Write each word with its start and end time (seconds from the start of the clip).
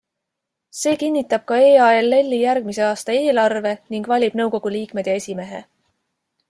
See 0.77 0.93
kinnitab 1.03 1.43
ka 1.51 1.59
EALLi 1.67 2.39
järgmise 2.39 2.85
aasta 2.89 3.19
eelarve 3.19 3.75
ning 3.97 4.11
valib 4.15 4.43
nõukogu 4.43 4.77
liikmed 4.79 5.13
ja 5.13 5.19
esimehe. 5.21 5.67